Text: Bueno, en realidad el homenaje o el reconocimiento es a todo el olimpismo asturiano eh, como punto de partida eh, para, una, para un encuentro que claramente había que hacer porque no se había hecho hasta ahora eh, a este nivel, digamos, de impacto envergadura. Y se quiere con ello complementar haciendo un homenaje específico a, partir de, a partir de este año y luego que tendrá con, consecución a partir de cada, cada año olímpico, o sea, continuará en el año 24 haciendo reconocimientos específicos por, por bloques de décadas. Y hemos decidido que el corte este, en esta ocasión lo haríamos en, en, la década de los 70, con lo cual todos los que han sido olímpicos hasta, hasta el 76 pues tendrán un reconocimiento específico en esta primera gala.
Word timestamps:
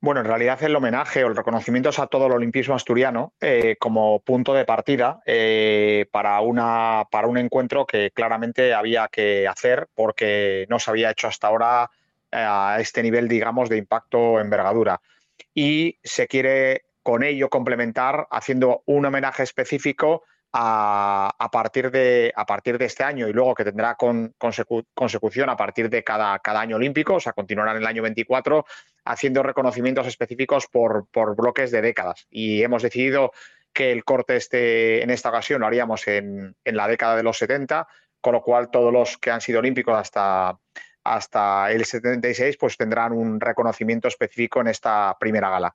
Bueno, 0.00 0.20
en 0.20 0.26
realidad 0.26 0.62
el 0.62 0.76
homenaje 0.76 1.24
o 1.24 1.26
el 1.26 1.36
reconocimiento 1.36 1.88
es 1.88 1.98
a 1.98 2.06
todo 2.06 2.26
el 2.26 2.32
olimpismo 2.32 2.76
asturiano 2.76 3.32
eh, 3.40 3.74
como 3.80 4.20
punto 4.20 4.54
de 4.54 4.64
partida 4.64 5.20
eh, 5.26 6.06
para, 6.12 6.40
una, 6.40 7.04
para 7.10 7.26
un 7.26 7.36
encuentro 7.36 7.84
que 7.84 8.12
claramente 8.12 8.72
había 8.74 9.08
que 9.08 9.48
hacer 9.48 9.88
porque 9.96 10.66
no 10.68 10.78
se 10.78 10.92
había 10.92 11.10
hecho 11.10 11.26
hasta 11.26 11.48
ahora 11.48 11.90
eh, 12.30 12.36
a 12.36 12.76
este 12.78 13.02
nivel, 13.02 13.26
digamos, 13.26 13.68
de 13.68 13.78
impacto 13.78 14.38
envergadura. 14.38 15.00
Y 15.52 15.98
se 16.04 16.28
quiere 16.28 16.82
con 17.02 17.24
ello 17.24 17.48
complementar 17.48 18.28
haciendo 18.30 18.84
un 18.86 19.04
homenaje 19.04 19.42
específico 19.42 20.22
a, 20.52 21.48
partir 21.52 21.90
de, 21.90 22.32
a 22.34 22.46
partir 22.46 22.78
de 22.78 22.86
este 22.86 23.04
año 23.04 23.28
y 23.28 23.32
luego 23.32 23.54
que 23.54 23.64
tendrá 23.64 23.94
con, 23.96 24.34
consecución 24.94 25.50
a 25.50 25.56
partir 25.56 25.90
de 25.90 26.02
cada, 26.02 26.38
cada 26.38 26.60
año 26.60 26.76
olímpico, 26.76 27.14
o 27.14 27.20
sea, 27.20 27.32
continuará 27.32 27.72
en 27.72 27.78
el 27.78 27.86
año 27.86 28.02
24 28.02 28.64
haciendo 29.08 29.42
reconocimientos 29.42 30.06
específicos 30.06 30.66
por, 30.66 31.06
por 31.10 31.34
bloques 31.34 31.70
de 31.70 31.80
décadas. 31.80 32.26
Y 32.30 32.62
hemos 32.62 32.82
decidido 32.82 33.32
que 33.72 33.90
el 33.90 34.04
corte 34.04 34.36
este, 34.36 35.02
en 35.02 35.10
esta 35.10 35.30
ocasión 35.30 35.60
lo 35.60 35.66
haríamos 35.66 36.06
en, 36.08 36.54
en, 36.62 36.76
la 36.76 36.86
década 36.86 37.16
de 37.16 37.22
los 37.22 37.38
70, 37.38 37.88
con 38.20 38.34
lo 38.34 38.42
cual 38.42 38.70
todos 38.70 38.92
los 38.92 39.16
que 39.16 39.30
han 39.30 39.40
sido 39.40 39.60
olímpicos 39.60 39.96
hasta, 39.96 40.58
hasta 41.04 41.72
el 41.72 41.86
76 41.86 42.56
pues 42.58 42.76
tendrán 42.76 43.12
un 43.12 43.40
reconocimiento 43.40 44.08
específico 44.08 44.60
en 44.60 44.68
esta 44.68 45.16
primera 45.18 45.48
gala. 45.48 45.74